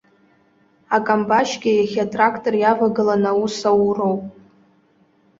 [0.95, 4.23] Акамбашьгьы иахьа атрактор иавагыланы аус ауроуп.